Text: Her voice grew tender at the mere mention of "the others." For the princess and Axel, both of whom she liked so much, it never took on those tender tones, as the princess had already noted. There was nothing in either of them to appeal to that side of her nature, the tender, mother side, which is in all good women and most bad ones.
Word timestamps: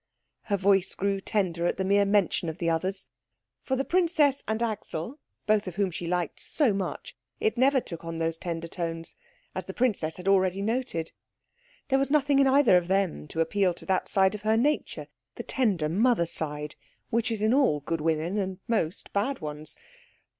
Her 0.45 0.57
voice 0.57 0.95
grew 0.95 1.21
tender 1.21 1.67
at 1.67 1.77
the 1.77 1.85
mere 1.85 2.05
mention 2.05 2.49
of 2.49 2.57
"the 2.57 2.71
others." 2.71 3.05
For 3.61 3.75
the 3.75 3.85
princess 3.85 4.41
and 4.47 4.63
Axel, 4.63 5.19
both 5.45 5.67
of 5.67 5.75
whom 5.75 5.91
she 5.91 6.07
liked 6.07 6.39
so 6.39 6.73
much, 6.73 7.15
it 7.39 7.55
never 7.55 7.79
took 7.79 8.03
on 8.03 8.17
those 8.17 8.35
tender 8.35 8.67
tones, 8.67 9.13
as 9.53 9.65
the 9.67 9.75
princess 9.75 10.17
had 10.17 10.27
already 10.27 10.63
noted. 10.63 11.11
There 11.89 11.99
was 11.99 12.09
nothing 12.09 12.39
in 12.39 12.47
either 12.47 12.77
of 12.77 12.87
them 12.87 13.27
to 13.27 13.41
appeal 13.41 13.75
to 13.75 13.85
that 13.85 14.07
side 14.07 14.33
of 14.33 14.41
her 14.41 14.57
nature, 14.57 15.05
the 15.35 15.43
tender, 15.43 15.87
mother 15.87 16.25
side, 16.25 16.73
which 17.11 17.29
is 17.31 17.43
in 17.43 17.53
all 17.53 17.81
good 17.81 18.01
women 18.01 18.39
and 18.39 18.57
most 18.67 19.13
bad 19.13 19.37
ones. 19.37 19.77